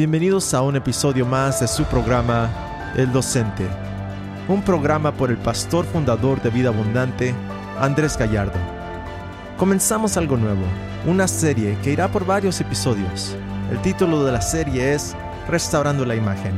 Bienvenidos 0.00 0.54
a 0.54 0.62
un 0.62 0.76
episodio 0.76 1.26
más 1.26 1.60
de 1.60 1.68
su 1.68 1.84
programa 1.84 2.48
El 2.96 3.12
Docente, 3.12 3.68
un 4.48 4.62
programa 4.62 5.12
por 5.12 5.28
el 5.28 5.36
pastor 5.36 5.84
fundador 5.84 6.40
de 6.40 6.48
Vida 6.48 6.70
Abundante, 6.70 7.34
Andrés 7.78 8.16
Gallardo. 8.16 8.58
Comenzamos 9.58 10.16
algo 10.16 10.38
nuevo, 10.38 10.62
una 11.04 11.28
serie 11.28 11.76
que 11.82 11.92
irá 11.92 12.08
por 12.08 12.24
varios 12.24 12.58
episodios. 12.62 13.36
El 13.70 13.78
título 13.82 14.24
de 14.24 14.32
la 14.32 14.40
serie 14.40 14.94
es 14.94 15.14
Restaurando 15.46 16.06
la 16.06 16.14
Imagen. 16.14 16.54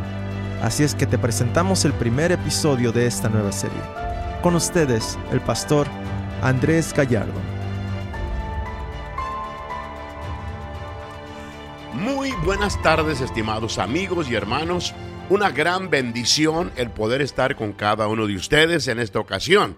Así 0.62 0.84
es 0.84 0.94
que 0.94 1.06
te 1.06 1.18
presentamos 1.18 1.84
el 1.84 1.94
primer 1.94 2.30
episodio 2.30 2.92
de 2.92 3.08
esta 3.08 3.28
nueva 3.28 3.50
serie. 3.50 3.82
Con 4.40 4.54
ustedes, 4.54 5.18
el 5.32 5.40
pastor 5.40 5.88
Andrés 6.42 6.94
Gallardo. 6.94 7.51
Muy 11.94 12.32
buenas 12.44 12.80
tardes, 12.80 13.20
estimados 13.20 13.78
amigos 13.78 14.30
y 14.30 14.34
hermanos. 14.34 14.94
Una 15.28 15.50
gran 15.50 15.90
bendición 15.90 16.72
el 16.76 16.90
poder 16.90 17.20
estar 17.20 17.54
con 17.54 17.72
cada 17.74 18.08
uno 18.08 18.26
de 18.26 18.34
ustedes 18.34 18.88
en 18.88 18.98
esta 18.98 19.20
ocasión. 19.20 19.76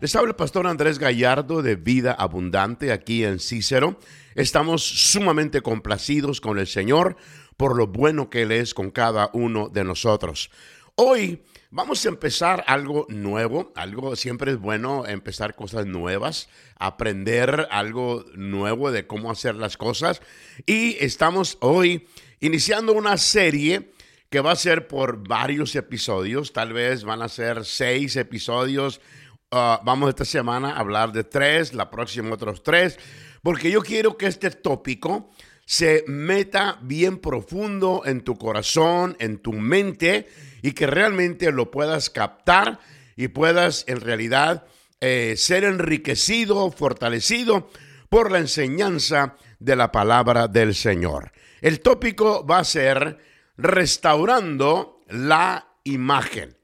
Les 0.00 0.14
habla 0.14 0.30
el 0.30 0.36
pastor 0.36 0.68
Andrés 0.68 1.00
Gallardo 1.00 1.62
de 1.62 1.74
Vida 1.74 2.12
Abundante 2.12 2.92
aquí 2.92 3.24
en 3.24 3.40
Cícero. 3.40 3.98
Estamos 4.36 4.84
sumamente 4.84 5.60
complacidos 5.60 6.40
con 6.40 6.58
el 6.58 6.68
Señor 6.68 7.16
por 7.56 7.76
lo 7.76 7.88
bueno 7.88 8.30
que 8.30 8.42
Él 8.42 8.52
es 8.52 8.72
con 8.72 8.92
cada 8.92 9.30
uno 9.32 9.68
de 9.68 9.82
nosotros. 9.82 10.50
Hoy 10.94 11.42
Vamos 11.76 12.06
a 12.06 12.08
empezar 12.08 12.64
algo 12.68 13.04
nuevo, 13.10 13.70
algo 13.76 14.16
siempre 14.16 14.52
es 14.52 14.58
bueno 14.58 15.04
empezar 15.06 15.54
cosas 15.54 15.84
nuevas, 15.84 16.48
aprender 16.78 17.68
algo 17.70 18.24
nuevo 18.34 18.90
de 18.90 19.06
cómo 19.06 19.30
hacer 19.30 19.56
las 19.56 19.76
cosas. 19.76 20.22
Y 20.64 20.96
estamos 21.04 21.58
hoy 21.60 22.08
iniciando 22.40 22.94
una 22.94 23.18
serie 23.18 23.92
que 24.30 24.40
va 24.40 24.52
a 24.52 24.56
ser 24.56 24.88
por 24.88 25.28
varios 25.28 25.76
episodios, 25.76 26.54
tal 26.54 26.72
vez 26.72 27.04
van 27.04 27.20
a 27.20 27.28
ser 27.28 27.66
seis 27.66 28.16
episodios, 28.16 29.02
uh, 29.50 29.76
vamos 29.84 30.08
esta 30.08 30.24
semana 30.24 30.70
a 30.70 30.78
hablar 30.78 31.12
de 31.12 31.24
tres, 31.24 31.74
la 31.74 31.90
próxima 31.90 32.32
otros 32.32 32.62
tres, 32.62 32.98
porque 33.42 33.70
yo 33.70 33.82
quiero 33.82 34.16
que 34.16 34.28
este 34.28 34.50
tópico 34.50 35.28
se 35.66 36.04
meta 36.06 36.78
bien 36.80 37.18
profundo 37.18 38.02
en 38.06 38.22
tu 38.22 38.38
corazón, 38.38 39.16
en 39.18 39.38
tu 39.38 39.52
mente, 39.52 40.28
y 40.62 40.72
que 40.72 40.86
realmente 40.86 41.50
lo 41.50 41.70
puedas 41.70 42.08
captar 42.08 42.78
y 43.16 43.28
puedas 43.28 43.84
en 43.88 44.00
realidad 44.00 44.64
eh, 45.00 45.34
ser 45.36 45.64
enriquecido, 45.64 46.70
fortalecido 46.70 47.68
por 48.08 48.30
la 48.30 48.38
enseñanza 48.38 49.36
de 49.58 49.76
la 49.76 49.90
palabra 49.90 50.46
del 50.46 50.74
Señor. 50.74 51.32
El 51.60 51.80
tópico 51.80 52.46
va 52.46 52.60
a 52.60 52.64
ser 52.64 53.18
restaurando 53.56 55.00
la 55.08 55.66
imagen. 55.84 56.56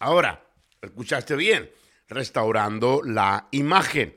Ahora, 0.00 0.44
escuchaste 0.82 1.36
bien, 1.36 1.70
restaurando 2.08 3.00
la 3.04 3.46
imagen. 3.52 4.16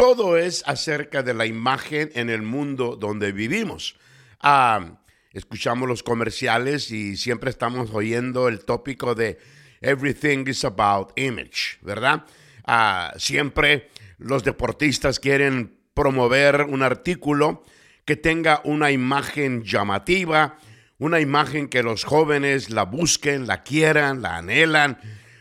Todo 0.00 0.38
es 0.38 0.64
acerca 0.66 1.22
de 1.22 1.34
la 1.34 1.44
imagen 1.44 2.10
en 2.14 2.30
el 2.30 2.40
mundo 2.40 2.96
donde 2.96 3.32
vivimos. 3.32 3.96
Ah, 4.40 4.98
escuchamos 5.34 5.86
los 5.86 6.02
comerciales 6.02 6.90
y 6.90 7.18
siempre 7.18 7.50
estamos 7.50 7.90
oyendo 7.92 8.48
el 8.48 8.64
tópico 8.64 9.14
de 9.14 9.38
everything 9.82 10.46
is 10.46 10.64
about 10.64 11.12
image, 11.16 11.76
¿verdad? 11.82 12.24
Ah, 12.64 13.12
siempre 13.18 13.90
los 14.16 14.42
deportistas 14.42 15.20
quieren 15.20 15.76
promover 15.92 16.62
un 16.62 16.82
artículo 16.82 17.62
que 18.06 18.16
tenga 18.16 18.62
una 18.64 18.92
imagen 18.92 19.64
llamativa, 19.64 20.56
una 20.96 21.20
imagen 21.20 21.68
que 21.68 21.82
los 21.82 22.04
jóvenes 22.04 22.70
la 22.70 22.84
busquen, 22.84 23.46
la 23.46 23.64
quieran, 23.64 24.22
la 24.22 24.38
anhelan. 24.38 24.98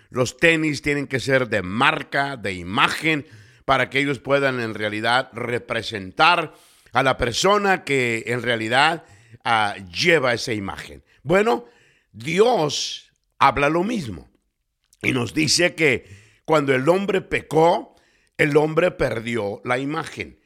Los 0.09 0.35
tenis 0.35 0.81
tienen 0.81 1.07
que 1.07 1.21
ser 1.21 1.47
de 1.47 1.61
marca, 1.61 2.35
de 2.35 2.55
imagen, 2.55 3.25
para 3.69 3.91
que 3.91 3.99
ellos 3.99 4.17
puedan 4.17 4.59
en 4.61 4.73
realidad 4.73 5.29
representar 5.31 6.55
a 6.91 7.03
la 7.03 7.17
persona 7.19 7.83
que 7.83 8.23
en 8.25 8.41
realidad 8.41 9.03
lleva 9.93 10.33
esa 10.33 10.53
imagen. 10.53 11.03
Bueno, 11.21 11.65
Dios 12.11 13.11
habla 13.37 13.69
lo 13.69 13.83
mismo 13.83 14.27
y 15.03 15.11
nos 15.11 15.35
dice 15.35 15.75
que 15.75 16.09
cuando 16.45 16.73
el 16.73 16.89
hombre 16.89 17.21
pecó, 17.21 17.95
el 18.39 18.57
hombre 18.57 18.89
perdió 18.89 19.61
la 19.63 19.77
imagen. 19.77 20.39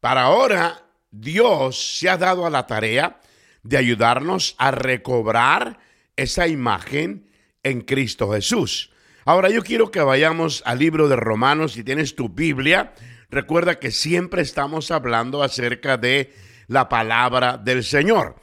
Para 0.00 0.22
ahora, 0.22 0.86
Dios 1.10 1.98
se 1.98 2.08
ha 2.08 2.16
dado 2.16 2.46
a 2.46 2.50
la 2.50 2.66
tarea 2.66 3.20
de 3.62 3.76
ayudarnos 3.76 4.54
a 4.56 4.70
recobrar 4.70 5.80
esa 6.16 6.48
imagen 6.48 7.28
en 7.62 7.82
Cristo 7.82 8.32
Jesús. 8.32 8.90
Ahora 9.26 9.48
yo 9.48 9.62
quiero 9.62 9.90
que 9.90 10.00
vayamos 10.00 10.62
al 10.66 10.80
libro 10.80 11.08
de 11.08 11.16
Romanos, 11.16 11.72
si 11.72 11.82
tienes 11.82 12.14
tu 12.14 12.28
Biblia, 12.28 12.92
recuerda 13.30 13.78
que 13.78 13.90
siempre 13.90 14.42
estamos 14.42 14.90
hablando 14.90 15.42
acerca 15.42 15.96
de 15.96 16.34
la 16.66 16.90
palabra 16.90 17.56
del 17.56 17.84
Señor. 17.84 18.36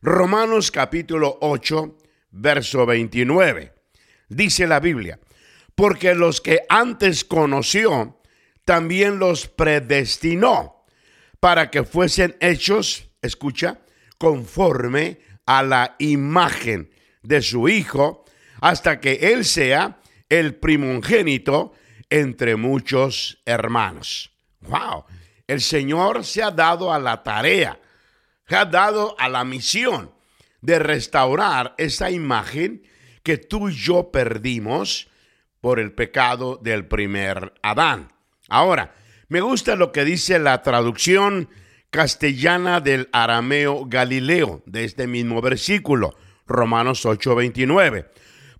Romanos 0.00 0.70
capítulo 0.70 1.38
8, 1.40 1.98
verso 2.30 2.86
29. 2.86 3.72
Dice 4.28 4.68
la 4.68 4.78
Biblia, 4.78 5.18
porque 5.74 6.14
los 6.14 6.40
que 6.40 6.60
antes 6.68 7.24
conoció, 7.24 8.20
también 8.64 9.18
los 9.18 9.48
predestinó 9.48 10.84
para 11.40 11.68
que 11.68 11.82
fuesen 11.82 12.36
hechos, 12.38 13.10
escucha, 13.22 13.80
conforme 14.18 15.18
a 15.46 15.64
la 15.64 15.96
imagen 15.98 16.90
de 17.22 17.42
su 17.42 17.68
Hijo, 17.68 18.24
hasta 18.60 19.00
que 19.00 19.32
Él 19.32 19.44
sea 19.44 19.98
el 20.28 20.54
primogénito 20.56 21.72
entre 22.10 22.56
muchos 22.56 23.42
hermanos. 23.44 24.30
¡Wow! 24.60 25.04
el 25.48 25.62
Señor 25.62 26.24
se 26.24 26.42
ha 26.42 26.50
dado 26.52 26.92
a 26.92 26.98
la 27.00 27.22
tarea, 27.22 27.80
se 28.46 28.54
ha 28.54 28.66
dado 28.66 29.16
a 29.18 29.28
la 29.28 29.44
misión 29.44 30.12
de 30.60 30.78
restaurar 30.78 31.74
esa 31.78 32.10
imagen 32.10 32.82
que 33.22 33.38
tú 33.38 33.70
y 33.70 33.74
yo 33.74 34.12
perdimos 34.12 35.08
por 35.60 35.80
el 35.80 35.92
pecado 35.92 36.60
del 36.62 36.86
primer 36.86 37.54
Adán. 37.62 38.12
Ahora, 38.48 38.94
me 39.28 39.40
gusta 39.40 39.74
lo 39.74 39.90
que 39.90 40.04
dice 40.04 40.38
la 40.38 40.62
traducción 40.62 41.48
castellana 41.90 42.80
del 42.80 43.08
arameo 43.12 43.86
galileo 43.86 44.62
de 44.66 44.84
este 44.84 45.06
mismo 45.06 45.40
versículo, 45.40 46.14
Romanos 46.46 47.06
8:29, 47.06 48.06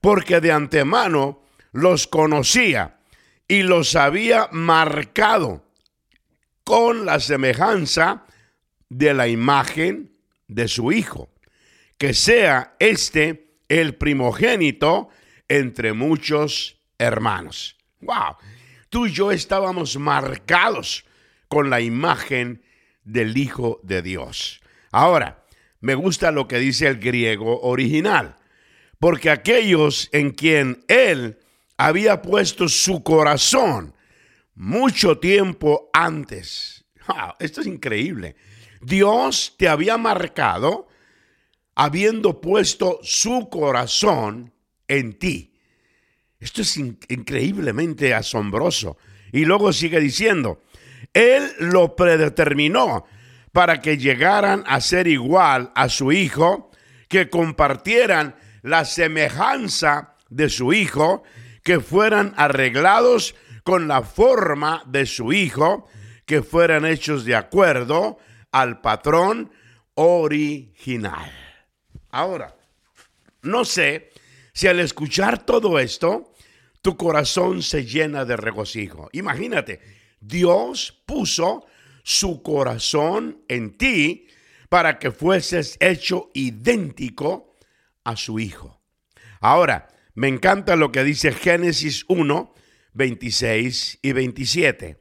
porque 0.00 0.40
de 0.40 0.52
antemano 0.52 1.42
los 1.72 2.06
conocía 2.06 2.98
y 3.46 3.62
los 3.62 3.96
había 3.96 4.48
marcado 4.52 5.64
con 6.64 7.06
la 7.06 7.18
semejanza 7.18 8.26
de 8.88 9.14
la 9.14 9.28
imagen 9.28 10.12
de 10.48 10.68
su 10.68 10.92
Hijo, 10.92 11.30
que 11.96 12.14
sea 12.14 12.74
este 12.78 13.48
el 13.68 13.94
primogénito 13.94 15.08
entre 15.48 15.92
muchos 15.92 16.80
hermanos. 16.98 17.76
¡Wow! 18.00 18.36
Tú 18.90 19.06
y 19.06 19.12
yo 19.12 19.32
estábamos 19.32 19.96
marcados 19.98 21.04
con 21.48 21.70
la 21.70 21.80
imagen 21.80 22.62
del 23.04 23.36
Hijo 23.36 23.80
de 23.82 24.02
Dios. 24.02 24.60
Ahora, 24.90 25.44
me 25.80 25.94
gusta 25.94 26.30
lo 26.30 26.48
que 26.48 26.58
dice 26.58 26.86
el 26.86 26.98
griego 26.98 27.60
original, 27.60 28.36
porque 28.98 29.30
aquellos 29.30 30.09
en 30.12 30.30
quien 30.30 30.84
Él 30.88 31.38
había 31.78 32.21
puesto 32.21 32.69
su 32.69 33.03
corazón, 33.03 33.95
mucho 34.54 35.19
tiempo 35.19 35.89
antes. 35.92 36.84
esto 37.39 37.60
es 37.63 37.66
increíble. 37.66 38.36
Dios 38.83 39.54
te 39.57 39.69
había 39.69 39.97
marcado 39.97 40.89
habiendo 41.75 42.41
puesto 42.41 42.98
su 43.03 43.48
corazón 43.48 44.53
en 44.89 45.19
ti. 45.19 45.54
Esto 46.41 46.63
es 46.63 46.77
increíblemente 46.77 48.15
asombroso. 48.15 48.98
Y 49.33 49.45
luego 49.45 49.72
sigue 49.72 50.01
diciendo, 50.01 50.63
Él 51.13 51.53
lo 51.60 51.95
predeterminó 51.95 53.04
para 53.53 53.81
que 53.81 53.98
llegaran 53.98 54.65
a 54.66 54.81
ser 54.81 55.07
igual 55.07 55.72
a 55.74 55.89
su 55.89 56.10
Hijo, 56.13 56.71
que 57.09 57.31
compartieran 57.31 58.36
la 58.63 58.84
semejanza 58.84 60.16
de 60.28 60.48
su 60.48 60.72
Hijo, 60.72 61.22
que 61.68 61.80
fueran 61.80 62.32
arreglados 62.38 63.34
con 63.62 63.88
la 63.88 64.00
forma 64.00 64.82
de 64.86 65.04
su 65.04 65.34
hijo, 65.34 65.86
que 66.24 66.41
fueran 66.41 66.86
hechos 66.86 67.26
de 67.26 67.36
acuerdo 67.36 68.16
al 68.50 68.80
patrón 68.80 69.53
original. 69.92 71.30
Ahora, 72.09 72.56
no 73.42 73.66
sé 73.66 74.09
si 74.54 74.66
al 74.66 74.80
escuchar 74.80 75.44
todo 75.44 75.78
esto, 75.78 76.32
tu 76.80 76.97
corazón 76.97 77.62
se 77.62 77.84
llena 77.84 78.24
de 78.24 78.38
regocijo. 78.38 79.10
Imagínate, 79.12 79.82
Dios 80.21 81.03
puso 81.04 81.66
su 82.03 82.42
corazón 82.42 83.42
en 83.47 83.76
ti 83.76 84.26
para 84.71 84.98
que 84.98 85.10
fueses 85.10 85.76
hecho 85.80 86.30
idéntico 86.32 87.59
a 88.04 88.16
su 88.16 88.38
Hijo. 88.38 88.80
Ahora, 89.41 89.88
me 90.18 90.26
encanta 90.26 90.74
lo 90.74 90.91
que 90.91 91.04
dice 91.04 91.30
Génesis 91.30 92.04
1, 92.09 92.53
26 92.92 94.00
y 94.03 94.10
27. 94.10 95.00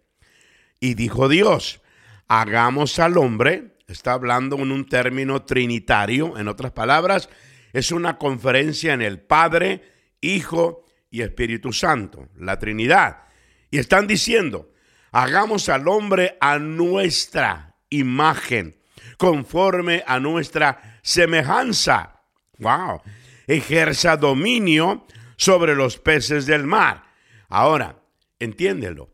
Y 0.79 0.93
dijo 0.93 1.27
Dios, 1.27 1.81
hagamos 2.27 2.99
al 2.99 3.17
hombre, 3.17 3.79
está 3.87 4.13
hablando 4.13 4.57
en 4.57 4.71
un 4.71 4.87
término 4.87 5.41
trinitario, 5.41 6.37
en 6.37 6.47
otras 6.47 6.71
palabras, 6.71 7.29
es 7.73 7.91
una 7.91 8.19
conferencia 8.19 8.93
en 8.93 9.01
el 9.01 9.19
Padre, 9.19 9.81
Hijo 10.21 10.85
y 11.09 11.23
Espíritu 11.23 11.73
Santo, 11.73 12.29
la 12.35 12.59
Trinidad. 12.59 13.23
Y 13.71 13.79
están 13.79 14.05
diciendo, 14.05 14.71
hagamos 15.11 15.67
al 15.67 15.87
hombre 15.87 16.37
a 16.39 16.59
nuestra 16.59 17.75
imagen, 17.89 18.77
conforme 19.17 20.03
a 20.05 20.19
nuestra 20.19 20.99
semejanza. 21.01 22.21
Wow. 22.59 23.01
Ejerza 23.47 24.17
dominio 24.17 25.07
sobre 25.37 25.75
los 25.75 25.97
peces 25.97 26.45
del 26.45 26.65
mar. 26.65 27.03
Ahora, 27.47 28.03
entiéndelo. 28.39 29.09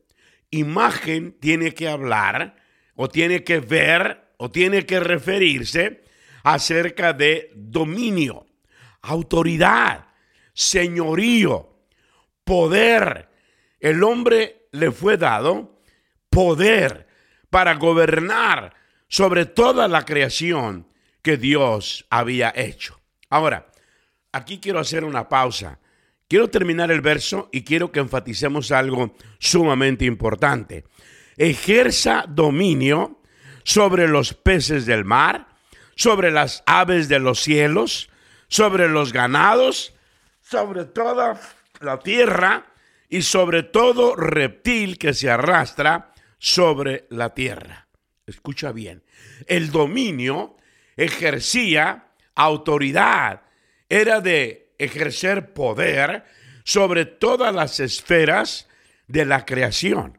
Imagen 0.49 1.37
tiene 1.39 1.73
que 1.73 1.87
hablar 1.87 2.55
o 2.95 3.07
tiene 3.07 3.43
que 3.43 3.59
ver 3.59 4.33
o 4.37 4.51
tiene 4.51 4.85
que 4.85 4.99
referirse 4.99 6.03
acerca 6.43 7.13
de 7.13 7.51
dominio, 7.55 8.45
autoridad, 9.01 10.07
señorío, 10.53 11.85
poder. 12.43 13.29
El 13.79 14.03
hombre 14.03 14.67
le 14.71 14.91
fue 14.91 15.17
dado 15.17 15.79
poder 16.29 17.07
para 17.49 17.75
gobernar 17.75 18.73
sobre 19.07 19.45
toda 19.45 19.87
la 19.87 20.05
creación 20.05 20.87
que 21.21 21.37
Dios 21.37 22.05
había 22.09 22.51
hecho. 22.55 22.99
Ahora, 23.29 23.71
aquí 24.33 24.59
quiero 24.59 24.79
hacer 24.79 25.05
una 25.05 25.29
pausa. 25.29 25.79
Quiero 26.27 26.49
terminar 26.49 26.91
el 26.91 27.01
verso 27.01 27.49
y 27.53 27.63
quiero 27.63 27.91
que 27.91 27.99
enfaticemos 27.99 28.71
algo 28.71 29.15
sumamente 29.39 30.03
importante. 30.03 30.83
Ejerza 31.37 32.25
dominio 32.27 33.21
sobre 33.63 34.07
los 34.07 34.33
peces 34.33 34.85
del 34.85 35.05
mar, 35.05 35.47
sobre 35.95 36.31
las 36.31 36.63
aves 36.65 37.07
de 37.07 37.19
los 37.19 37.39
cielos, 37.39 38.09
sobre 38.47 38.89
los 38.89 39.13
ganados, 39.13 39.93
sobre 40.41 40.85
toda 40.85 41.39
la 41.79 41.99
tierra 41.99 42.65
y 43.09 43.21
sobre 43.21 43.63
todo 43.63 44.15
reptil 44.15 44.97
que 44.97 45.13
se 45.13 45.29
arrastra 45.29 46.13
sobre 46.39 47.05
la 47.09 47.33
tierra. 47.33 47.87
Escucha 48.25 48.71
bien, 48.71 49.03
el 49.47 49.71
dominio 49.71 50.57
ejercía 50.95 52.07
autoridad, 52.35 53.42
era 53.93 54.21
de 54.21 54.73
ejercer 54.77 55.53
poder 55.53 56.23
sobre 56.63 57.05
todas 57.05 57.53
las 57.53 57.79
esferas 57.79 58.67
de 59.07 59.25
la 59.25 59.45
creación. 59.45 60.17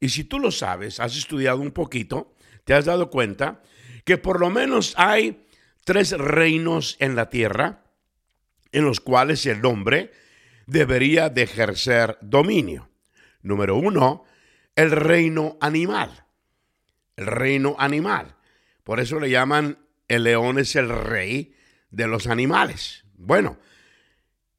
Y 0.00 0.10
si 0.10 0.24
tú 0.24 0.38
lo 0.38 0.50
sabes, 0.50 1.00
has 1.00 1.16
estudiado 1.16 1.60
un 1.60 1.70
poquito, 1.70 2.34
te 2.64 2.74
has 2.74 2.84
dado 2.84 3.10
cuenta 3.10 3.62
que 4.04 4.18
por 4.18 4.40
lo 4.40 4.50
menos 4.50 4.94
hay 4.96 5.46
tres 5.84 6.12
reinos 6.12 6.96
en 6.98 7.16
la 7.16 7.30
tierra 7.30 7.84
en 8.72 8.84
los 8.84 9.00
cuales 9.00 9.46
el 9.46 9.64
hombre 9.64 10.12
debería 10.66 11.30
de 11.30 11.42
ejercer 11.42 12.18
dominio. 12.20 12.90
Número 13.42 13.76
uno, 13.76 14.24
el 14.74 14.90
reino 14.90 15.56
animal 15.60 16.26
el 17.16 17.26
reino 17.26 17.76
animal. 17.78 18.36
Por 18.84 19.00
eso 19.00 19.18
le 19.18 19.30
llaman 19.30 19.78
el 20.08 20.24
león 20.24 20.58
es 20.58 20.76
el 20.76 20.88
rey 20.88 21.54
de 21.90 22.06
los 22.06 22.26
animales. 22.26 23.04
Bueno, 23.18 23.58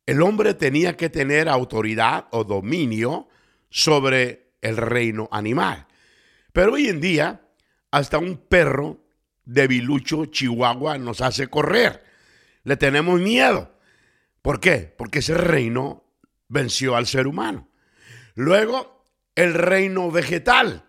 el 0.06 0.22
hombre 0.22 0.54
tenía 0.54 0.96
que 0.96 1.10
tener 1.10 1.50
autoridad 1.50 2.28
o 2.32 2.44
dominio 2.44 3.28
sobre 3.70 4.54
el 4.62 4.78
reino 4.78 5.28
animal. 5.32 5.88
Pero 6.54 6.74
hoy 6.74 6.88
en 6.88 7.02
día, 7.02 7.42
hasta 7.92 8.18
un 8.18 8.38
perro 8.38 9.04
debilucho 9.46 10.26
chihuahua 10.26 10.98
nos 10.98 11.22
hace 11.22 11.48
correr. 11.48 12.04
Le 12.64 12.78
tenemos 12.78 13.20
miedo. 13.20 13.78
¿Por 14.42 14.60
qué? 14.60 14.94
Porque 14.98 15.20
ese 15.20 15.36
reino 15.36 16.04
venció 16.48 16.96
al 16.96 17.06
ser 17.06 17.28
humano. 17.28 17.70
Luego, 18.36 19.04
el 19.36 19.54
reino 19.54 20.10
vegetal. 20.10 20.86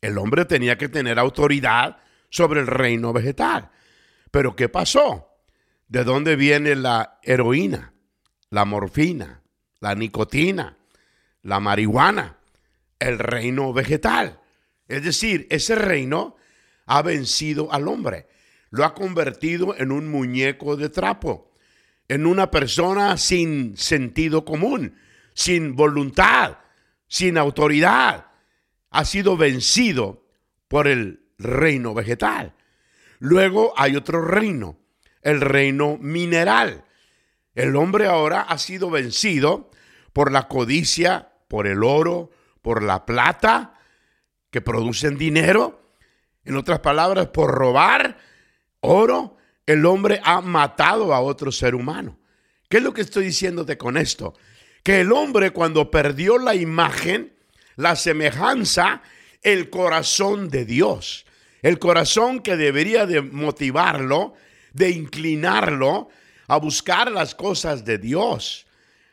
El 0.00 0.18
hombre 0.18 0.44
tenía 0.44 0.78
que 0.78 0.88
tener 0.88 1.18
autoridad 1.18 1.98
sobre 2.30 2.60
el 2.60 2.66
reino 2.66 3.12
vegetal. 3.12 3.70
Pero 4.30 4.54
¿qué 4.54 4.68
pasó? 4.68 5.35
¿De 5.88 6.04
dónde 6.04 6.36
viene 6.36 6.74
la 6.74 7.18
heroína, 7.22 7.92
la 8.50 8.64
morfina, 8.64 9.42
la 9.80 9.94
nicotina, 9.94 10.76
la 11.42 11.60
marihuana? 11.60 12.38
El 12.98 13.18
reino 13.18 13.72
vegetal. 13.72 14.40
Es 14.88 15.04
decir, 15.04 15.46
ese 15.50 15.74
reino 15.74 16.36
ha 16.86 17.02
vencido 17.02 17.72
al 17.72 17.88
hombre. 17.88 18.28
Lo 18.70 18.84
ha 18.84 18.94
convertido 18.94 19.76
en 19.76 19.92
un 19.92 20.08
muñeco 20.08 20.76
de 20.76 20.88
trapo, 20.88 21.52
en 22.08 22.26
una 22.26 22.50
persona 22.50 23.16
sin 23.16 23.76
sentido 23.76 24.44
común, 24.44 24.96
sin 25.34 25.76
voluntad, 25.76 26.58
sin 27.06 27.38
autoridad 27.38 28.26
ha 28.90 29.04
sido 29.04 29.36
vencido 29.36 30.26
por 30.68 30.88
el 30.88 31.20
reino 31.38 31.92
vegetal. 31.92 32.54
Luego 33.18 33.74
hay 33.76 33.94
otro 33.94 34.22
reino, 34.22 34.78
el 35.26 35.40
reino 35.40 35.98
mineral. 36.00 36.84
El 37.56 37.74
hombre 37.74 38.06
ahora 38.06 38.42
ha 38.42 38.58
sido 38.58 38.90
vencido 38.90 39.72
por 40.12 40.30
la 40.30 40.46
codicia, 40.46 41.32
por 41.48 41.66
el 41.66 41.82
oro, 41.82 42.30
por 42.62 42.80
la 42.80 43.04
plata, 43.04 43.74
que 44.52 44.60
producen 44.60 45.18
dinero. 45.18 45.82
En 46.44 46.54
otras 46.56 46.78
palabras, 46.78 47.26
por 47.30 47.50
robar 47.50 48.18
oro, 48.78 49.36
el 49.66 49.84
hombre 49.84 50.20
ha 50.22 50.40
matado 50.42 51.12
a 51.12 51.18
otro 51.18 51.50
ser 51.50 51.74
humano. 51.74 52.20
¿Qué 52.68 52.76
es 52.76 52.84
lo 52.84 52.94
que 52.94 53.00
estoy 53.00 53.24
diciéndote 53.24 53.76
con 53.76 53.96
esto? 53.96 54.34
Que 54.84 55.00
el 55.00 55.10
hombre 55.10 55.50
cuando 55.50 55.90
perdió 55.90 56.38
la 56.38 56.54
imagen, 56.54 57.34
la 57.74 57.96
semejanza, 57.96 59.02
el 59.42 59.70
corazón 59.70 60.50
de 60.50 60.64
Dios. 60.64 61.26
El 61.62 61.80
corazón 61.80 62.38
que 62.38 62.56
debería 62.56 63.06
de 63.06 63.22
motivarlo, 63.22 64.34
de 64.76 64.90
inclinarlo 64.90 66.08
a 66.46 66.58
buscar 66.58 67.10
las 67.10 67.34
cosas 67.34 67.84
de 67.84 67.98
Dios, 67.98 68.66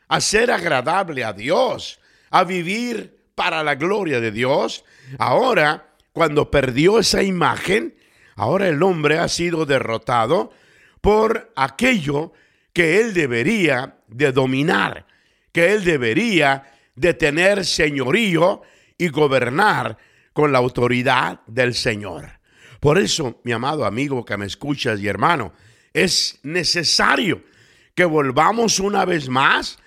a 0.08 0.20
ser 0.20 0.50
agradable 0.50 1.24
a 1.24 1.32
Dios, 1.32 1.98
a 2.30 2.44
vivir 2.44 3.16
para 3.34 3.64
la 3.64 3.74
gloria 3.74 4.20
de 4.20 4.30
Dios. 4.30 4.84
Ahora, 5.18 5.88
cuando 6.12 6.50
perdió 6.50 6.98
esa 6.98 7.22
imagen, 7.22 7.96
ahora 8.36 8.68
el 8.68 8.82
hombre 8.82 9.18
ha 9.18 9.28
sido 9.28 9.64
derrotado 9.64 10.52
por 11.00 11.52
aquello 11.56 12.32
que 12.72 13.00
él 13.00 13.14
debería 13.14 13.96
de 14.06 14.32
dominar, 14.32 15.06
que 15.52 15.72
él 15.72 15.84
debería 15.84 16.70
de 16.94 17.14
tener 17.14 17.64
señorío 17.64 18.62
y 18.98 19.08
gobernar 19.08 19.96
con 20.32 20.52
la 20.52 20.58
autoridad 20.58 21.40
del 21.46 21.74
Señor. 21.74 22.43
Por 22.84 22.98
eso, 22.98 23.40
mi 23.44 23.52
amado 23.52 23.86
amigo 23.86 24.26
que 24.26 24.36
me 24.36 24.44
escuchas 24.44 25.00
y 25.00 25.08
hermano, 25.08 25.54
es 25.94 26.38
necesario 26.42 27.42
que 27.94 28.04
volvamos 28.04 28.78
una 28.78 29.06
vez 29.06 29.30
más 29.30 29.78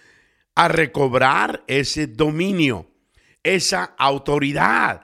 a 0.56 0.68
recobrar 0.68 1.63
ese 1.68 2.08
dominio, 2.08 2.89
esa 3.44 3.94
autoridad, 4.00 5.04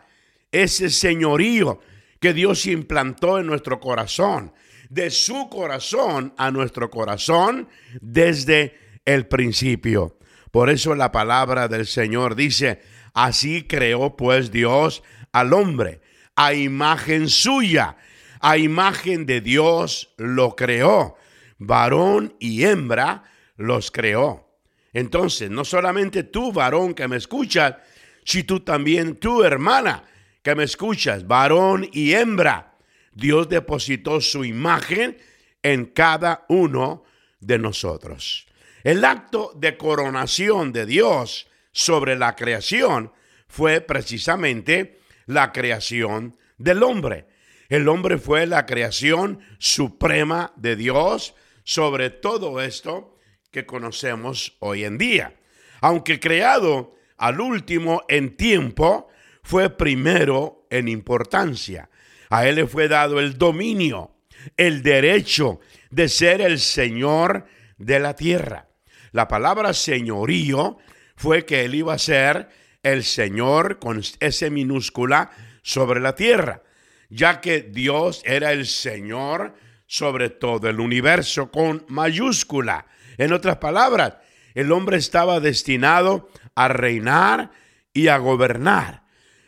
ese 0.52 0.90
señorío 0.90 1.82
que 2.20 2.34
Dios 2.34 2.66
implantó 2.66 3.38
en 3.38 3.46
nuestro 3.46 3.80
corazón, 3.80 4.54
de 4.90 5.12
su 5.12 5.48
corazón 5.52 6.34
a 6.36 6.50
nuestro 6.50 6.90
corazón 6.90 7.70
desde 8.02 8.76
el 9.06 9.28
principio. 9.28 10.18
Por 10.50 10.72
eso 10.72 10.96
la 10.96 11.12
palabra 11.12 11.68
del 11.68 11.86
Señor 11.86 12.34
dice, 12.34 12.82
así 13.14 13.68
creó 13.68 14.18
pues 14.18 14.50
Dios 14.50 15.04
al 15.32 15.54
hombre, 15.54 16.02
a 16.36 16.54
imagen 16.54 17.30
suya, 17.30 17.98
a 18.40 18.58
imagen 18.58 19.25
de 19.25 19.42
Dios 19.42 20.13
lo 20.18 20.56
creó, 20.56 21.16
varón 21.58 22.36
y 22.40 22.63
hembra 22.63 23.24
los 23.58 23.92
creó. 23.92 24.50
Entonces, 24.94 25.50
no 25.50 25.66
solamente 25.66 26.24
tú, 26.24 26.52
varón 26.52 26.94
que 26.94 27.08
me 27.08 27.18
escuchas, 27.18 27.75
si 28.24 28.44
tú 28.44 28.60
también, 28.60 29.16
tu 29.16 29.44
hermana 29.44 30.04
que 30.42 30.56
me 30.56 30.63
escuchas, 30.63 31.25
varón 31.25 31.90
y 31.92 32.13
hembra, 32.13 32.75
Dios 33.13 33.50
depositó 33.50 34.22
su 34.22 34.46
imagen 34.46 35.18
en 35.62 35.86
cada 35.86 36.46
uno 36.50 37.04
de 37.40 37.58
nosotros. 37.58 38.48
El 38.84 39.06
acto 39.06 39.54
de 39.56 39.78
coronación 39.78 40.74
de 40.74 40.86
Dios 40.86 41.48
sobre 41.72 42.18
la 42.18 42.36
creación 42.36 43.12
fue 43.48 43.82
precisamente 43.82 45.00
la 45.25 45.51
creación 45.51 46.38
del 46.58 46.84
hombre. 46.84 47.27
El 47.70 47.88
hombre 47.88 48.18
fue 48.18 48.46
la 48.46 48.65
creación 48.65 49.39
suprema 49.58 50.53
de 50.56 50.75
Dios 50.75 51.36
sobre 51.63 52.10
todo 52.10 52.62
esto 52.62 53.18
que 53.51 53.65
conocemos 53.65 54.58
hoy 54.60 54.84
en 54.84 54.98
día. 54.98 55.36
Aunque 55.82 56.20
creado 56.20 56.96
al 57.18 57.39
último 57.39 58.03
en 58.10 58.36
tiempo, 58.36 59.08
fue 59.44 59.70
primero 59.70 60.65
en 60.70 60.88
importancia. 60.88 61.89
A 62.30 62.48
él 62.48 62.56
le 62.56 62.68
fue 62.68 62.88
dado 62.88 63.20
el 63.20 63.38
dominio, 63.38 64.15
el 64.58 64.82
derecho 64.82 65.60
de 65.89 66.10
ser 66.10 66.42
el 66.42 66.60
Señor 66.60 67.46
de 67.77 68.00
la 68.00 68.15
tierra. 68.15 68.68
La 69.12 69.27
palabra 69.27 69.74
señorío 69.74 70.77
fue 71.15 71.46
que 71.46 71.65
él 71.65 71.75
iba 71.75 71.94
a 71.94 72.00
ser 72.00 72.50
el 72.84 73.04
Señor 73.04 73.80
con 73.80 74.02
ese 74.20 74.50
minúscula 74.50 75.32
sobre 75.62 76.00
la 76.00 76.16
tierra, 76.16 76.62
ya 77.10 77.42
que 77.42 77.62
Dios 77.62 78.22
era 78.25 78.52
el 78.52 78.68
Señor 78.68 79.56
sobre 79.88 80.30
todo 80.30 80.70
el 80.70 80.80
universo 80.80 81.52
con 81.52 81.86
mayúscula. 81.88 82.86
En 83.18 83.32
otras 83.32 83.58
palabras, 83.58 84.16
el 84.54 84.72
hombre 84.72 84.98
estaba 84.98 85.40
destinado 85.40 86.30
a 86.56 86.68
reinar 86.68 87.52
y 87.94 88.08
a 88.08 88.18
gobernar. 88.18 89.04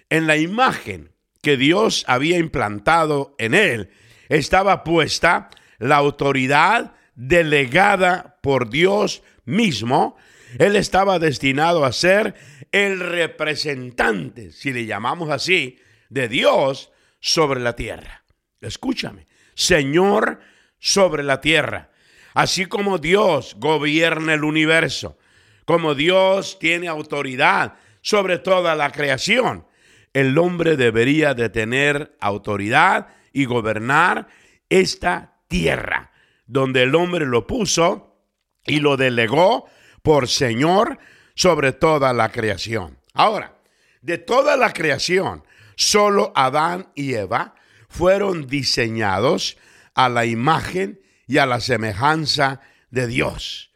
En 0.09 0.27
la 0.27 0.37
imagen 0.37 1.11
que 1.41 1.57
Dios 1.57 2.05
había 2.07 2.37
implantado 2.37 3.35
en 3.37 3.53
él 3.53 3.89
estaba 4.29 4.83
puesta 4.83 5.49
la 5.77 5.97
autoridad 5.97 6.93
delegada 7.15 8.37
por 8.41 8.69
Dios 8.69 9.23
mismo. 9.45 10.17
Él 10.57 10.75
estaba 10.75 11.19
destinado 11.19 11.85
a 11.85 11.91
ser 11.91 12.35
el 12.71 12.99
representante, 12.99 14.51
si 14.51 14.71
le 14.71 14.85
llamamos 14.85 15.29
así, 15.29 15.79
de 16.09 16.27
Dios 16.27 16.91
sobre 17.19 17.59
la 17.59 17.75
tierra. 17.75 18.23
Escúchame, 18.61 19.27
Señor 19.53 20.39
sobre 20.79 21.23
la 21.23 21.41
tierra. 21.41 21.89
Así 22.33 22.65
como 22.65 22.97
Dios 22.97 23.55
gobierna 23.57 24.33
el 24.33 24.43
universo, 24.43 25.17
como 25.65 25.95
Dios 25.95 26.59
tiene 26.59 26.87
autoridad 26.87 27.75
sobre 28.01 28.37
toda 28.37 28.75
la 28.75 28.91
creación, 28.91 29.65
el 30.13 30.37
hombre 30.37 30.77
debería 30.77 31.33
de 31.33 31.49
tener 31.49 32.15
autoridad 32.19 33.07
y 33.33 33.45
gobernar 33.45 34.27
esta 34.69 35.39
tierra, 35.47 36.11
donde 36.45 36.83
el 36.83 36.95
hombre 36.95 37.25
lo 37.25 37.47
puso 37.47 38.21
y 38.65 38.79
lo 38.79 38.97
delegó 38.97 39.65
por 40.05 40.29
Señor 40.29 40.99
sobre 41.33 41.73
toda 41.73 42.13
la 42.13 42.31
creación. 42.31 42.99
Ahora, 43.15 43.57
de 44.03 44.19
toda 44.19 44.55
la 44.55 44.71
creación, 44.71 45.43
solo 45.75 46.31
Adán 46.35 46.91
y 46.93 47.15
Eva 47.15 47.55
fueron 47.89 48.45
diseñados 48.45 49.57
a 49.95 50.07
la 50.07 50.25
imagen 50.25 51.01
y 51.25 51.39
a 51.39 51.47
la 51.47 51.59
semejanza 51.59 52.61
de 52.91 53.07
Dios. 53.07 53.71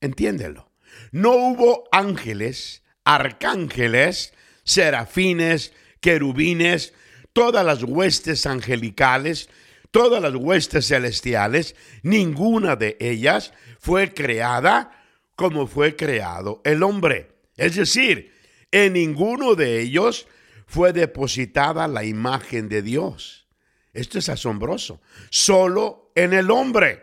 Entiéndelo. 0.00 0.70
No 1.10 1.32
hubo 1.32 1.88
ángeles, 1.90 2.84
arcángeles, 3.04 4.34
serafines, 4.62 5.72
querubines, 6.00 6.94
todas 7.32 7.66
las 7.66 7.82
huestes 7.82 8.46
angelicales, 8.46 9.50
todas 9.90 10.22
las 10.22 10.36
huestes 10.36 10.86
celestiales, 10.86 11.74
ninguna 12.04 12.76
de 12.76 12.96
ellas 13.00 13.52
fue 13.80 14.14
creada 14.14 15.01
como 15.42 15.66
fue 15.66 15.96
creado 15.96 16.62
el 16.64 16.84
hombre. 16.84 17.32
Es 17.56 17.74
decir, 17.74 18.32
en 18.70 18.92
ninguno 18.92 19.56
de 19.56 19.80
ellos 19.80 20.28
fue 20.68 20.92
depositada 20.92 21.88
la 21.88 22.04
imagen 22.04 22.68
de 22.68 22.80
Dios. 22.80 23.48
Esto 23.92 24.20
es 24.20 24.28
asombroso. 24.28 25.00
Solo 25.30 26.12
en 26.14 26.32
el 26.32 26.48
hombre. 26.52 27.02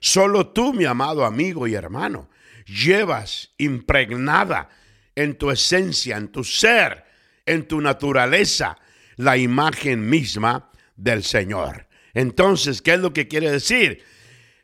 Solo 0.00 0.46
tú, 0.46 0.72
mi 0.72 0.86
amado 0.86 1.26
amigo 1.26 1.66
y 1.66 1.74
hermano, 1.74 2.30
llevas 2.64 3.52
impregnada 3.58 4.70
en 5.14 5.36
tu 5.36 5.50
esencia, 5.50 6.16
en 6.16 6.28
tu 6.28 6.42
ser, 6.42 7.04
en 7.44 7.68
tu 7.68 7.82
naturaleza, 7.82 8.78
la 9.16 9.36
imagen 9.36 10.08
misma 10.08 10.70
del 10.96 11.22
Señor. 11.22 11.86
Entonces, 12.14 12.80
¿qué 12.80 12.94
es 12.94 13.00
lo 13.00 13.12
que 13.12 13.28
quiere 13.28 13.50
decir? 13.50 14.02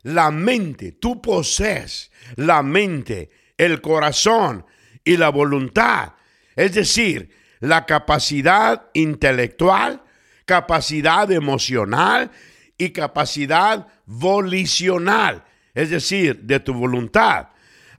La 0.03 0.31
mente, 0.31 0.93
tú 0.93 1.21
posees 1.21 2.11
la 2.35 2.63
mente, 2.63 3.29
el 3.57 3.81
corazón 3.81 4.65
y 5.03 5.17
la 5.17 5.29
voluntad. 5.29 6.13
Es 6.55 6.73
decir, 6.73 7.29
la 7.59 7.85
capacidad 7.85 8.89
intelectual, 8.93 10.01
capacidad 10.45 11.31
emocional 11.31 12.31
y 12.77 12.89
capacidad 12.89 13.87
volicional, 14.05 15.43
es 15.73 15.91
decir, 15.91 16.39
de 16.41 16.59
tu 16.59 16.73
voluntad. 16.73 17.49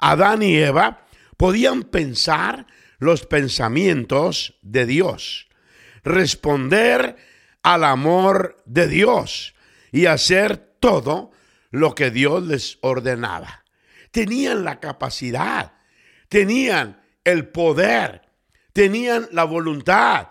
Adán 0.01 0.43
y 0.43 0.57
Eva 0.57 1.07
podían 1.37 1.85
pensar 1.85 2.67
los 2.99 3.25
pensamientos 3.25 4.59
de 4.63 4.87
Dios, 4.87 5.49
responder 6.03 7.17
al 7.63 7.85
amor 7.85 8.57
de 8.65 8.89
Dios 8.89 9.55
y 9.93 10.07
hacer 10.07 10.57
todo 10.81 11.31
lo 11.73 11.95
que 11.97 12.13
Dios 12.13 12.47
les 12.47 12.79
ordenaba. 12.83 13.65
Tenían 14.13 14.63
la 14.63 14.79
capacidad, 14.79 15.73
tenían 16.29 17.03
el 17.25 17.49
poder, 17.49 18.23
tenían 18.73 19.29
la 19.33 19.45
voluntad, 19.45 20.29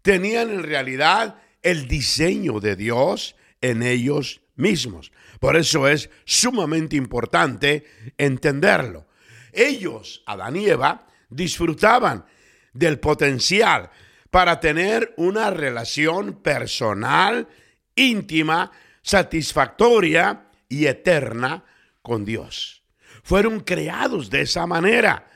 tenían 0.00 0.50
en 0.50 0.62
realidad 0.62 1.36
el 1.62 1.88
diseño 1.88 2.60
de 2.60 2.76
Dios 2.76 3.36
en 3.60 3.82
ellos 3.82 4.40
mismos. 4.54 5.12
Por 5.40 5.56
eso 5.56 5.88
es 5.88 6.08
sumamente 6.24 6.96
importante 6.96 7.84
entenderlo. 8.16 9.06
Ellos, 9.52 10.22
Adán 10.26 10.56
y 10.56 10.66
Eva, 10.66 11.06
disfrutaban 11.28 12.24
del 12.72 13.00
potencial 13.00 13.90
para 14.30 14.60
tener 14.60 15.14
una 15.16 15.50
relación 15.50 16.42
personal, 16.42 17.48
íntima, 17.96 18.70
satisfactoria 19.02 20.45
y 20.68 20.86
eterna 20.86 21.64
con 22.02 22.24
Dios. 22.24 22.82
Fueron 23.22 23.60
creados 23.60 24.30
de 24.30 24.42
esa 24.42 24.66
manera. 24.66 25.28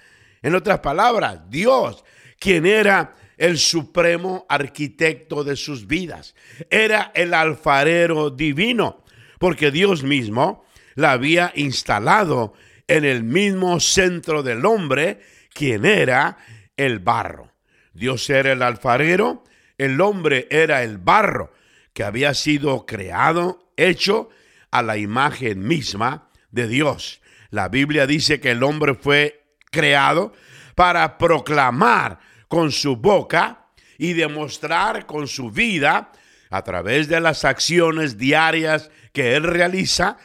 En 0.42 0.54
otras 0.54 0.80
palabras, 0.80 1.50
Dios, 1.50 2.04
quien 2.38 2.66
era 2.66 3.14
el 3.36 3.58
supremo 3.58 4.46
arquitecto 4.48 5.44
de 5.44 5.56
sus 5.56 5.86
vidas. 5.86 6.34
Era 6.68 7.10
el 7.14 7.34
alfarero 7.34 8.30
divino, 8.30 9.02
porque 9.38 9.70
Dios 9.70 10.02
mismo 10.02 10.64
la 10.94 11.12
había 11.12 11.52
instalado 11.54 12.52
en 12.86 13.04
el 13.04 13.24
mismo 13.24 13.80
centro 13.80 14.42
del 14.42 14.66
hombre, 14.66 15.20
quien 15.54 15.84
era 15.84 16.36
el 16.76 16.98
barro. 16.98 17.52
Dios 17.94 18.28
era 18.28 18.52
el 18.52 18.62
alfarero, 18.62 19.42
el 19.78 20.00
hombre 20.00 20.46
era 20.50 20.82
el 20.82 20.98
barro, 20.98 21.52
que 21.92 22.04
había 22.04 22.34
sido 22.34 22.84
creado, 22.84 23.72
hecho 23.76 24.28
a 24.70 24.82
la 24.82 24.96
imagen 24.96 25.66
misma 25.66 26.28
de 26.50 26.68
Dios. 26.68 27.20
La 27.50 27.68
Biblia 27.68 28.06
dice 28.06 28.40
que 28.40 28.52
el 28.52 28.62
hombre 28.62 28.94
fue 28.94 29.44
creado 29.70 30.32
para 30.74 31.18
proclamar 31.18 32.18
con 32.48 32.72
su 32.72 32.96
boca 32.96 33.66
y 33.98 34.14
demostrar 34.14 35.06
con 35.06 35.28
su 35.28 35.50
vida, 35.50 36.12
a 36.50 36.64
través 36.64 37.08
de 37.08 37.20
las 37.20 37.44
acciones 37.44 38.18
diarias 38.18 38.90
que 39.12 39.36
él 39.36 39.44
realiza, 39.44 40.16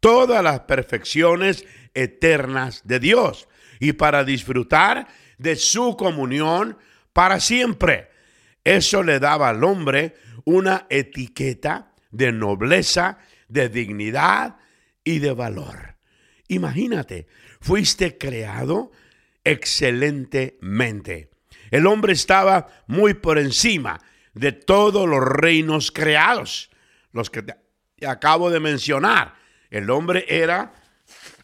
todas 0.00 0.42
las 0.42 0.60
perfecciones 0.60 1.66
eternas 1.94 2.82
de 2.84 3.00
Dios 3.00 3.48
y 3.80 3.92
para 3.92 4.24
disfrutar 4.24 5.08
de 5.38 5.56
su 5.56 5.96
comunión 5.96 6.78
para 7.12 7.40
siempre. 7.40 8.10
Eso 8.64 9.02
le 9.02 9.18
daba 9.18 9.50
al 9.50 9.62
hombre 9.62 10.14
una 10.44 10.86
etiqueta 10.88 11.92
de 12.10 12.32
nobleza, 12.32 13.18
de 13.48 13.68
dignidad 13.68 14.56
y 15.02 15.18
de 15.18 15.32
valor. 15.32 15.96
Imagínate, 16.48 17.26
fuiste 17.60 18.18
creado 18.18 18.92
excelentemente. 19.44 21.30
El 21.70 21.86
hombre 21.86 22.12
estaba 22.12 22.68
muy 22.86 23.14
por 23.14 23.38
encima 23.38 24.00
de 24.34 24.52
todos 24.52 25.08
los 25.08 25.22
reinos 25.22 25.90
creados, 25.90 26.70
los 27.12 27.30
que 27.30 27.42
te 27.42 28.06
acabo 28.06 28.50
de 28.50 28.60
mencionar. 28.60 29.34
El 29.70 29.90
hombre 29.90 30.24
era 30.28 30.74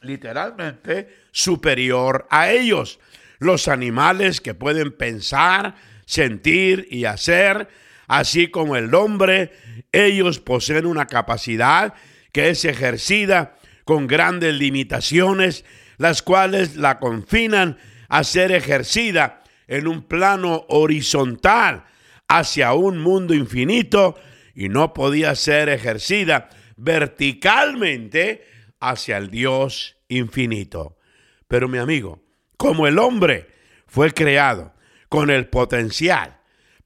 literalmente 0.03 1.25
superior 1.33 2.27
a 2.31 2.51
ellos. 2.51 3.01
Los 3.39 3.69
animales 3.69 4.41
que 4.41 4.55
pueden 4.55 4.93
pensar, 4.93 5.75
sentir 6.05 6.87
y 6.91 7.05
hacer, 7.07 7.69
así 8.11 8.49
como 8.49 8.75
el 8.75 8.93
hombre, 8.93 9.53
ellos 9.93 10.41
poseen 10.41 10.85
una 10.85 11.07
capacidad 11.07 11.95
que 12.33 12.51
es 12.51 12.65
ejercida 12.65 13.57
con 13.85 14.09
grandes 14.09 14.53
limitaciones, 14.53 15.65
las 15.97 16.21
cuales 16.21 16.75
la 16.75 16.99
confinan 16.99 17.79
a 18.09 18.25
ser 18.25 18.51
ejercida 18.51 19.45
en 19.69 19.87
un 19.87 20.03
plano 20.03 20.67
horizontal 20.69 21.85
hacia 22.27 22.73
un 22.73 22.99
mundo 22.99 23.33
infinito 23.33 24.17
y 24.57 24.69
no 24.69 24.93
podía 24.93 25.37
ser 25.37 25.69
ejercida 25.69 26.49
verticalmente 26.77 28.45
hacia 28.81 29.19
el 29.19 29.31
Dios 29.31 29.99
infinito. 30.09 30.99
Pero 31.47 31.69
mi 31.69 31.79
amigo, 31.79 32.25
como 32.57 32.89
el 32.89 32.99
hombre 32.99 33.47
fue 33.87 34.13
creado 34.13 34.75
con 35.09 35.31
el 35.31 35.47
potencial 35.47 36.41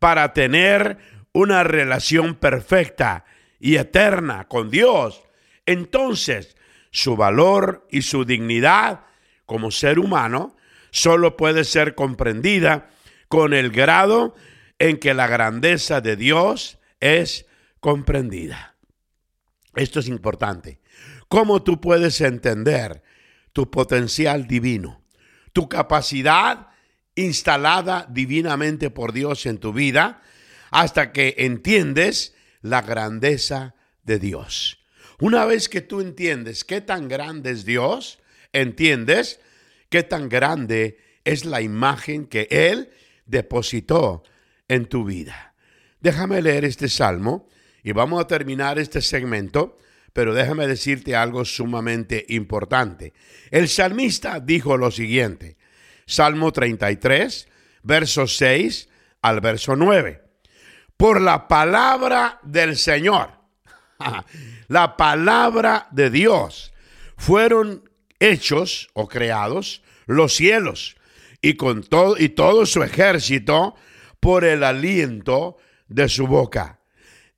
para 0.04 0.34
tener 0.34 0.98
una 1.34 1.64
relación 1.64 2.36
perfecta 2.36 3.26
y 3.60 3.76
eterna 3.76 4.48
con 4.48 4.70
Dios, 4.70 5.22
entonces 5.66 6.56
su 6.90 7.16
valor 7.16 7.86
y 7.90 8.02
su 8.02 8.24
dignidad 8.24 9.00
como 9.44 9.70
ser 9.70 9.98
humano 9.98 10.56
solo 10.90 11.36
puede 11.36 11.64
ser 11.64 11.94
comprendida 11.94 12.88
con 13.28 13.52
el 13.52 13.70
grado 13.70 14.34
en 14.78 14.98
que 14.98 15.12
la 15.12 15.26
grandeza 15.26 16.00
de 16.00 16.16
Dios 16.16 16.78
es 17.00 17.46
comprendida. 17.80 18.76
Esto 19.74 19.98
es 20.00 20.08
importante. 20.08 20.80
¿Cómo 21.28 21.64
tú 21.64 21.80
puedes 21.80 22.20
entender 22.20 23.02
tu 23.52 23.70
potencial 23.70 24.46
divino, 24.46 25.02
tu 25.52 25.68
capacidad 25.68 26.68
instalada 27.16 28.06
divinamente 28.08 28.90
por 28.90 29.12
Dios 29.12 29.46
en 29.46 29.58
tu 29.58 29.72
vida, 29.72 30.22
hasta 30.74 31.12
que 31.12 31.36
entiendes 31.38 32.34
la 32.60 32.82
grandeza 32.82 33.76
de 34.02 34.18
Dios? 34.18 34.84
Una 35.20 35.44
vez 35.44 35.68
que 35.68 35.80
tú 35.80 36.00
entiendes 36.00 36.64
qué 36.64 36.80
tan 36.80 37.06
grande 37.06 37.52
es 37.52 37.64
Dios, 37.64 38.18
entiendes 38.52 39.40
qué 39.88 40.02
tan 40.02 40.28
grande 40.28 40.98
es 41.22 41.44
la 41.44 41.62
imagen 41.62 42.26
que 42.26 42.48
Él 42.50 42.90
depositó 43.24 44.24
en 44.66 44.86
tu 44.86 45.04
vida. 45.04 45.54
Déjame 46.00 46.42
leer 46.42 46.64
este 46.64 46.88
salmo 46.88 47.48
y 47.84 47.92
vamos 47.92 48.20
a 48.20 48.26
terminar 48.26 48.80
este 48.80 49.00
segmento, 49.00 49.78
pero 50.12 50.34
déjame 50.34 50.66
decirte 50.66 51.14
algo 51.14 51.44
sumamente 51.44 52.26
importante. 52.30 53.12
El 53.52 53.68
salmista 53.68 54.40
dijo 54.40 54.76
lo 54.76 54.90
siguiente, 54.90 55.56
Salmo 56.04 56.52
33, 56.52 57.46
verso 57.84 58.26
6 58.26 58.88
al 59.22 59.40
verso 59.40 59.76
9. 59.76 60.23
Por 61.04 61.20
la 61.20 61.48
palabra 61.48 62.40
del 62.44 62.78
Señor, 62.78 63.28
la 64.68 64.96
palabra 64.96 65.86
de 65.90 66.08
Dios, 66.08 66.72
fueron 67.18 67.90
hechos 68.18 68.88
o 68.94 69.06
creados 69.06 69.82
los 70.06 70.34
cielos 70.34 70.96
y 71.42 71.56
con 71.56 71.82
todo 71.82 72.16
y 72.18 72.30
todo 72.30 72.64
su 72.64 72.82
ejército 72.82 73.74
por 74.18 74.46
el 74.46 74.64
aliento 74.64 75.58
de 75.88 76.08
su 76.08 76.26
boca. 76.26 76.80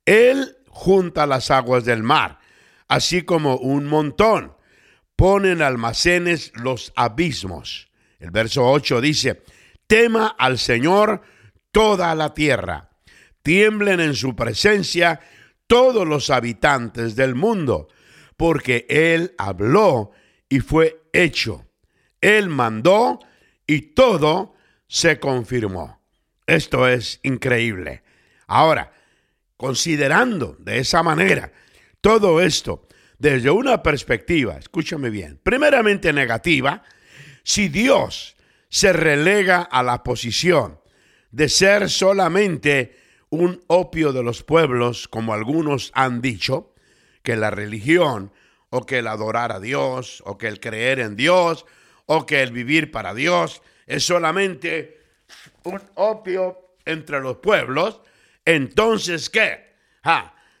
Él 0.05 0.55
junta 0.69 1.25
las 1.25 1.51
aguas 1.51 1.83
del 1.83 2.03
mar, 2.03 2.39
así 2.87 3.23
como 3.23 3.57
un 3.57 3.85
montón. 3.87 4.55
Pone 5.17 5.51
en 5.51 5.61
almacenes 5.61 6.53
los 6.55 6.93
abismos. 6.95 7.89
El 8.17 8.31
verso 8.31 8.65
8 8.65 9.01
dice, 9.01 9.43
tema 9.87 10.37
al 10.39 10.57
Señor 10.57 11.21
toda 11.73 12.15
la 12.15 12.33
tierra, 12.33 12.91
tiemblen 13.47 14.01
en 14.01 14.13
su 14.13 14.35
presencia 14.35 15.21
todos 15.67 16.05
los 16.05 16.29
habitantes 16.31 17.15
del 17.15 17.33
mundo, 17.33 17.87
porque 18.35 18.85
Él 18.89 19.35
habló 19.37 20.11
y 20.49 20.59
fue 20.59 21.03
hecho. 21.13 21.65
Él 22.19 22.49
mandó 22.49 23.19
y 23.65 23.93
todo 23.93 24.53
se 24.89 25.21
confirmó. 25.21 26.01
Esto 26.45 26.89
es 26.89 27.21
increíble. 27.23 28.03
Ahora, 28.47 28.91
considerando 29.55 30.57
de 30.59 30.79
esa 30.79 31.01
manera 31.01 31.53
todo 32.01 32.41
esto 32.41 32.85
desde 33.17 33.49
una 33.49 33.81
perspectiva, 33.81 34.57
escúchame 34.57 35.09
bien, 35.09 35.39
primeramente 35.41 36.11
negativa, 36.11 36.83
si 37.43 37.69
Dios 37.69 38.35
se 38.67 38.91
relega 38.91 39.61
a 39.61 39.83
la 39.83 40.03
posición 40.03 40.81
de 41.31 41.47
ser 41.47 41.89
solamente 41.89 43.06
un 43.29 43.61
opio 43.67 44.13
de 44.13 44.23
los 44.23 44.43
pueblos, 44.43 45.07
como 45.07 45.33
algunos 45.33 45.91
han 45.93 46.21
dicho, 46.21 46.73
que 47.23 47.35
la 47.35 47.51
religión 47.51 48.31
o 48.69 48.85
que 48.85 48.99
el 48.99 49.07
adorar 49.07 49.51
a 49.51 49.59
Dios 49.59 50.23
o 50.25 50.37
que 50.37 50.47
el 50.47 50.59
creer 50.59 50.99
en 50.99 51.15
Dios 51.15 51.65
o 52.05 52.25
que 52.25 52.41
el 52.41 52.51
vivir 52.51 52.91
para 52.91 53.13
Dios 53.13 53.61
es 53.85 54.05
solamente 54.05 55.01
un 55.63 55.81
opio 55.95 56.75
entre 56.85 57.19
los 57.19 57.37
pueblos, 57.37 58.01
entonces 58.45 59.29
¿qué? 59.29 59.75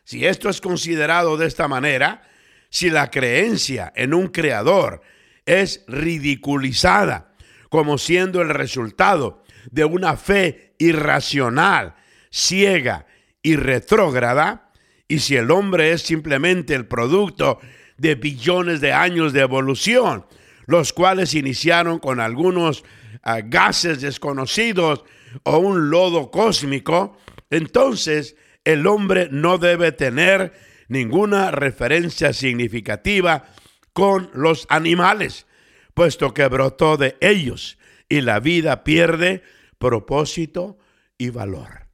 si 0.03 0.25
esto 0.25 0.49
es 0.49 0.59
considerado 0.59 1.37
de 1.37 1.47
esta 1.47 1.67
manera, 1.67 2.23
si 2.69 2.89
la 2.89 3.09
creencia 3.09 3.93
en 3.95 4.13
un 4.13 4.27
creador 4.27 5.01
es 5.45 5.85
ridiculizada 5.87 7.33
como 7.69 7.97
siendo 7.97 8.41
el 8.41 8.49
resultado 8.49 9.43
de 9.71 9.85
una 9.85 10.17
fe 10.17 10.73
irracional, 10.77 11.95
ciega 12.31 13.05
y 13.41 13.55
retrógrada, 13.55 14.71
y 15.07 15.19
si 15.19 15.35
el 15.35 15.51
hombre 15.51 15.91
es 15.91 16.01
simplemente 16.01 16.75
el 16.75 16.85
producto 16.85 17.59
de 17.97 18.15
billones 18.15 18.81
de 18.81 18.93
años 18.93 19.33
de 19.33 19.41
evolución, 19.41 20.25
los 20.65 20.93
cuales 20.93 21.33
iniciaron 21.33 21.99
con 21.99 22.19
algunos 22.19 22.83
ah, 23.23 23.39
gases 23.41 24.01
desconocidos 24.01 25.03
o 25.43 25.57
un 25.57 25.89
lodo 25.89 26.29
cósmico, 26.29 27.17
entonces 27.49 28.35
el 28.65 28.85
hombre 28.85 29.29
no 29.31 29.57
debe 29.57 29.93
tener 29.93 30.53
ninguna 30.89 31.51
referencia 31.51 32.33
significativa 32.33 33.45
con 33.93 34.29
los 34.33 34.65
animales, 34.69 35.47
puesto 35.93 36.33
que 36.33 36.47
brotó 36.47 36.97
de 36.97 37.17
ellos 37.21 37.77
y 38.09 38.21
la 38.21 38.39
vida 38.39 38.83
pierde 38.83 39.41
propósito 39.79 40.77
y 41.17 41.29
valor. 41.29 41.86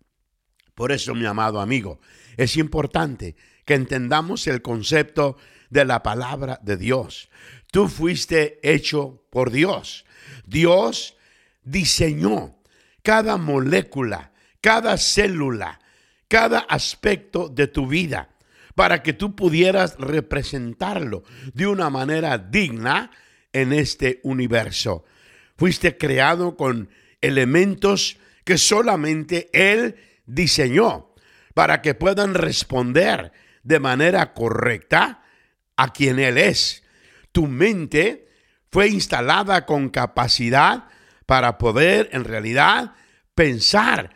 Por 0.75 0.91
eso, 0.91 1.13
mi 1.13 1.25
amado 1.25 1.59
amigo, 1.59 1.99
es 2.37 2.57
importante 2.57 3.35
que 3.65 3.75
entendamos 3.75 4.47
el 4.47 4.61
concepto 4.61 5.37
de 5.69 5.85
la 5.85 6.03
palabra 6.03 6.59
de 6.63 6.77
Dios. 6.77 7.29
Tú 7.71 7.87
fuiste 7.87 8.59
hecho 8.63 9.23
por 9.29 9.51
Dios. 9.51 10.05
Dios 10.45 11.15
diseñó 11.63 12.57
cada 13.01 13.37
molécula, 13.37 14.31
cada 14.61 14.97
célula, 14.97 15.79
cada 16.27 16.59
aspecto 16.59 17.49
de 17.49 17.67
tu 17.67 17.87
vida 17.87 18.29
para 18.75 19.03
que 19.03 19.13
tú 19.13 19.35
pudieras 19.35 19.95
representarlo 19.97 21.23
de 21.53 21.67
una 21.67 21.89
manera 21.89 22.37
digna 22.37 23.11
en 23.51 23.71
este 23.71 24.19
universo. 24.23 25.05
Fuiste 25.57 25.97
creado 25.97 26.57
con 26.57 26.89
elementos 27.21 28.17
que 28.43 28.57
solamente 28.57 29.49
Él 29.53 29.95
diseñó 30.25 31.13
para 31.53 31.81
que 31.81 31.95
puedan 31.95 32.33
responder 32.33 33.31
de 33.63 33.79
manera 33.79 34.33
correcta 34.33 35.23
a 35.75 35.93
quien 35.93 36.19
Él 36.19 36.37
es. 36.37 36.83
Tu 37.31 37.47
mente 37.47 38.27
fue 38.71 38.87
instalada 38.87 39.65
con 39.65 39.89
capacidad 39.89 40.85
para 41.25 41.57
poder 41.57 42.09
en 42.11 42.23
realidad 42.23 42.93
pensar, 43.35 44.15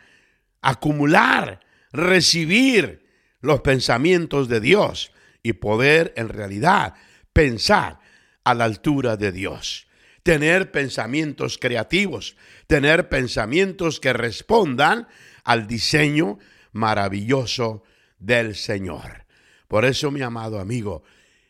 acumular, 0.60 1.60
recibir 1.92 3.06
los 3.40 3.60
pensamientos 3.60 4.48
de 4.48 4.60
Dios 4.60 5.12
y 5.42 5.54
poder 5.54 6.12
en 6.16 6.28
realidad 6.28 6.94
pensar 7.32 8.00
a 8.44 8.54
la 8.54 8.64
altura 8.64 9.16
de 9.16 9.32
Dios. 9.32 9.86
Tener 10.22 10.70
pensamientos 10.72 11.58
creativos, 11.58 12.36
tener 12.66 13.08
pensamientos 13.08 14.00
que 14.00 14.12
respondan 14.12 15.08
al 15.44 15.66
diseño 15.66 16.38
maravilloso 16.72 17.84
del 18.18 18.54
Señor. 18.54 19.24
Por 19.68 19.84
eso, 19.84 20.10
mi 20.10 20.22
amado 20.22 20.60
amigo, 20.60 21.02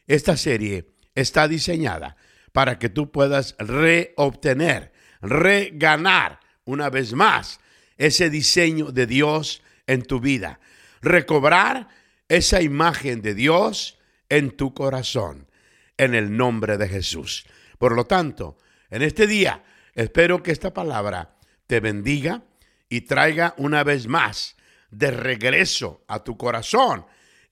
esta 0.07 0.37
serie 0.37 0.91
está 1.15 1.49
diseñada 1.49 2.17
para 2.53 2.79
que 2.79 2.89
tú 2.89 3.11
puedas 3.11 3.55
reobtener, 3.59 4.93
reganar 5.21 6.41
una 6.65 6.91
vez 6.91 7.13
más 7.13 7.61
ese 7.97 8.31
diseño 8.31 8.93
de 8.93 9.07
Dios 9.07 9.63
en 9.87 10.03
tu 10.03 10.21
vida, 10.21 10.61
recobrar 11.01 11.89
esa 12.29 12.61
imagen 12.63 13.23
de 13.23 13.35
Dios 13.35 13.99
en 14.29 14.51
tu 14.57 14.75
corazón, 14.75 15.49
en 15.97 16.15
el 16.15 16.37
nombre 16.37 16.77
de 16.79 16.89
Jesús. 16.89 17.47
Por 17.79 17.95
lo 17.95 18.05
tanto, 18.05 18.59
en 18.91 19.03
este 19.03 19.27
día 19.27 19.65
espero 19.95 20.43
que 20.43 20.53
esta 20.53 20.73
palabra 20.73 21.37
te 21.67 21.81
bendiga 21.81 22.43
y 22.89 23.03
traiga 23.03 23.55
una 23.57 23.85
vez 23.85 24.07
más 24.07 24.57
de 24.91 25.11
regreso 25.11 26.05
a 26.09 26.25
tu 26.25 26.37
corazón 26.37 27.05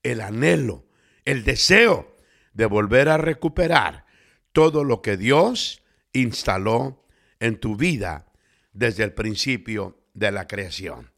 el 0.02 0.20
anhelo, 0.20 0.84
el 1.24 1.44
deseo 1.44 2.16
de 2.54 2.66
volver 2.66 3.08
a 3.08 3.18
recuperar 3.18 4.06
todo 4.52 4.84
lo 4.84 5.02
que 5.02 5.16
Dios 5.16 5.82
instaló 6.12 7.04
en 7.40 7.60
tu 7.60 7.76
vida 7.76 8.26
desde 8.72 9.04
el 9.04 9.12
principio 9.12 9.98
de 10.14 10.32
la 10.32 10.46
creación. 10.46 11.10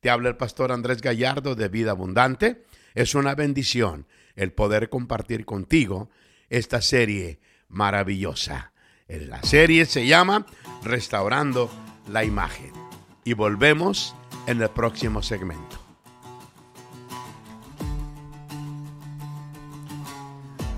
Te 0.00 0.10
habla 0.10 0.28
el 0.28 0.36
pastor 0.36 0.70
Andrés 0.70 1.00
Gallardo 1.00 1.54
de 1.54 1.68
Vida 1.68 1.92
Abundante. 1.92 2.64
Es 2.94 3.14
una 3.14 3.34
bendición 3.34 4.06
el 4.36 4.52
poder 4.52 4.90
compartir 4.90 5.46
contigo 5.46 6.10
esta 6.50 6.82
serie 6.82 7.40
maravillosa. 7.68 8.72
La 9.08 9.42
serie 9.42 9.86
se 9.86 10.06
llama 10.06 10.44
Restaurando 10.82 11.70
la 12.08 12.24
Imagen. 12.24 12.83
Y 13.24 13.32
volvemos 13.32 14.14
en 14.46 14.60
el 14.60 14.68
próximo 14.68 15.22
segmento. 15.22 15.78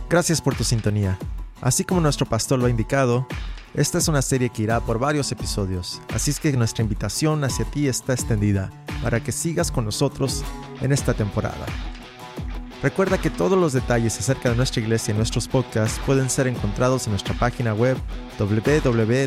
Gracias 0.09 0.41
por 0.41 0.55
tu 0.55 0.63
sintonía. 0.63 1.19
Así 1.61 1.85
como 1.85 2.01
nuestro 2.01 2.27
pastor 2.27 2.61
lo 2.61 2.67
ha 2.67 2.71
indicado, 2.71 3.27
esta 3.75 3.99
es 3.99 4.07
una 4.09 4.23
serie 4.23 4.51
que 4.51 4.63
irá 4.63 4.81
por 4.81 4.99
varios 4.99 5.31
episodios, 5.33 6.01
así 6.15 6.31
es 6.31 6.41
que 6.41 6.53
nuestra 6.53 6.83
invitación 6.83 7.43
hacia 7.45 7.65
ti 7.65 7.89
está 7.89 8.13
extendida 8.15 8.71
para 9.03 9.21
que 9.21 9.33
sigas 9.33 9.71
con 9.71 9.85
nosotros 9.85 10.43
en 10.81 10.93
esta 10.93 11.13
temporada. 11.13 11.67
Recuerda 12.83 13.19
que 13.19 13.31
todos 13.31 13.59
los 13.59 13.73
detalles 13.73 14.19
acerca 14.19 14.51
de 14.51 14.57
nuestra 14.57 14.81
iglesia 14.81 15.13
y 15.13 15.17
nuestros 15.17 15.49
podcasts 15.49 16.01
pueden 16.07 16.31
ser 16.31 16.47
encontrados 16.47 17.07
en 17.07 17.13
nuestra 17.13 17.35
página 17.35 17.75
web 17.75 17.97
www.vidaabu.com. 18.39 19.27